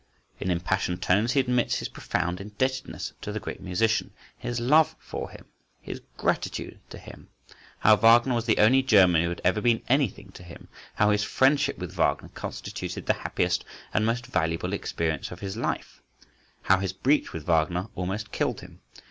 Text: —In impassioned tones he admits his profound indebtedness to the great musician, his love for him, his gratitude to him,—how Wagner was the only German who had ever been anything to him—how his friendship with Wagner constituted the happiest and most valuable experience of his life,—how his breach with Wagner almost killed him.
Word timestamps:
—In 0.39 0.49
impassioned 0.49 0.99
tones 1.03 1.33
he 1.33 1.39
admits 1.39 1.75
his 1.77 1.87
profound 1.87 2.41
indebtedness 2.41 3.13
to 3.21 3.31
the 3.31 3.39
great 3.39 3.61
musician, 3.61 4.13
his 4.35 4.59
love 4.59 4.95
for 4.97 5.29
him, 5.29 5.45
his 5.79 6.01
gratitude 6.17 6.79
to 6.89 6.97
him,—how 6.97 7.97
Wagner 7.97 8.33
was 8.33 8.47
the 8.47 8.57
only 8.57 8.81
German 8.81 9.21
who 9.21 9.29
had 9.29 9.41
ever 9.43 9.61
been 9.61 9.83
anything 9.87 10.31
to 10.31 10.41
him—how 10.41 11.11
his 11.11 11.23
friendship 11.23 11.77
with 11.77 11.91
Wagner 11.93 12.29
constituted 12.29 13.05
the 13.05 13.13
happiest 13.21 13.63
and 13.93 14.03
most 14.03 14.25
valuable 14.25 14.73
experience 14.73 15.29
of 15.29 15.41
his 15.41 15.55
life,—how 15.55 16.79
his 16.79 16.93
breach 16.93 17.31
with 17.31 17.43
Wagner 17.43 17.87
almost 17.93 18.31
killed 18.31 18.61
him. 18.61 18.81